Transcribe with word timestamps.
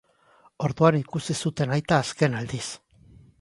Orduan 0.67 0.97
ikusi 0.99 1.35
zuten 1.47 1.75
aita 1.77 2.01
azken 2.05 2.39
aldiz. 2.41 2.67